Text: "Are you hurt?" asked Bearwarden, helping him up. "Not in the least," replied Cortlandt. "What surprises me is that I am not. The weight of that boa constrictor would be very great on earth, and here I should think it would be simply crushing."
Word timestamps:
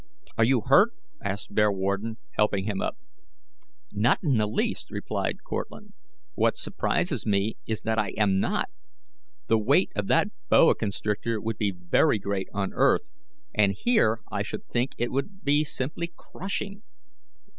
"Are 0.35 0.43
you 0.43 0.61
hurt?" 0.65 0.95
asked 1.23 1.53
Bearwarden, 1.53 2.17
helping 2.31 2.65
him 2.65 2.81
up. 2.81 2.97
"Not 3.91 4.17
in 4.23 4.37
the 4.37 4.47
least," 4.47 4.89
replied 4.89 5.43
Cortlandt. 5.43 5.93
"What 6.33 6.57
surprises 6.57 7.27
me 7.27 7.57
is 7.67 7.83
that 7.83 7.99
I 7.99 8.13
am 8.17 8.39
not. 8.39 8.69
The 9.45 9.59
weight 9.59 9.91
of 9.95 10.07
that 10.07 10.29
boa 10.49 10.73
constrictor 10.73 11.39
would 11.39 11.59
be 11.59 11.69
very 11.71 12.17
great 12.17 12.47
on 12.51 12.71
earth, 12.73 13.11
and 13.53 13.73
here 13.77 14.17
I 14.31 14.41
should 14.41 14.65
think 14.65 14.93
it 14.97 15.11
would 15.11 15.43
be 15.43 15.63
simply 15.63 16.11
crushing." 16.17 16.81